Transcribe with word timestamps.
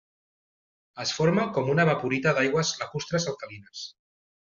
Es 1.03 1.11
forma 1.17 1.45
com 1.59 1.71
una 1.75 1.87
evaporita 1.89 2.35
d'aigües 2.41 2.75
lacustres 2.83 3.33
alcalines. 3.35 3.89